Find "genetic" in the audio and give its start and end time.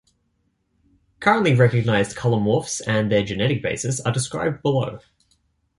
3.23-3.61